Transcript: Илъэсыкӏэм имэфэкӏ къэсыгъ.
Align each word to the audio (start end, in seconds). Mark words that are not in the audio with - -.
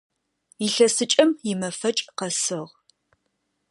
Илъэсыкӏэм 0.65 1.29
имэфэкӏ 1.51 2.05
къэсыгъ. 2.17 2.69